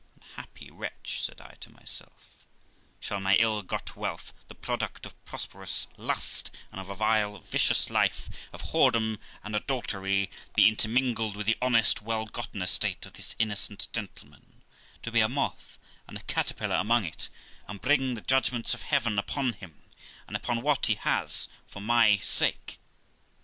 'Unhappy 0.15 0.71
wretch', 0.71 1.21
said 1.23 1.39
I 1.39 1.57
to 1.59 1.71
myself, 1.71 2.47
'shall 2.99 3.19
my 3.19 3.35
ill 3.35 3.61
got 3.61 3.95
wealth, 3.95 4.33
the 4.47 4.55
product 4.55 5.05
of 5.05 5.23
prosperous 5.25 5.85
lust, 5.95 6.49
and 6.71 6.81
of 6.81 6.89
a 6.89 6.95
vile 6.95 7.35
and 7.35 7.45
vicious 7.45 7.87
life 7.91 8.27
of 8.51 8.71
whoredom 8.71 9.19
and 9.43 9.55
adultery, 9.55 10.31
be 10.55 10.67
intermingled 10.67 11.35
with 11.35 11.45
the 11.45 11.55
honest 11.61 12.01
well 12.01 12.25
gotten 12.25 12.63
estate 12.63 13.05
of 13.05 13.13
this 13.13 13.35
innocent 13.37 13.89
gentleman, 13.93 14.63
to 15.03 15.11
be 15.11 15.19
a 15.19 15.29
moth 15.29 15.77
and 16.07 16.17
a 16.17 16.21
cater 16.23 16.55
pillar 16.55 16.77
among 16.77 17.05
it, 17.05 17.29
and 17.67 17.79
bring 17.79 18.15
the 18.15 18.21
judgments 18.21 18.73
of 18.73 18.81
heaven 18.81 19.19
upon 19.19 19.53
him, 19.53 19.83
and 20.27 20.35
upon 20.35 20.63
what 20.63 20.87
he 20.87 20.95
has, 20.95 21.47
for 21.67 21.79
my 21.79 22.17
sake 22.17 22.79